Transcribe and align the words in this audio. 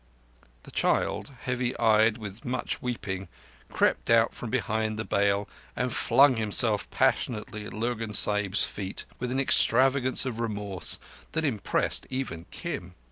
The 0.63 0.71
child, 0.71 1.31
heavy 1.41 1.77
eyed 1.77 2.17
with 2.17 2.43
much 2.43 2.81
weeping, 2.81 3.27
crept 3.69 4.09
out 4.09 4.33
from 4.33 4.49
behind 4.49 4.97
the 4.97 5.05
bale 5.05 5.47
and 5.75 5.93
flung 5.93 6.37
himself 6.37 6.89
passionately 6.89 7.67
at 7.67 7.73
Lurgan 7.75 8.13
Sahib's 8.13 8.63
feet, 8.63 9.05
with 9.19 9.29
an 9.31 9.39
extravagance 9.39 10.25
of 10.25 10.39
remorse 10.39 10.97
that 11.33 11.45
impressed 11.45 12.07
even 12.09 12.45
Kim. 12.49 12.95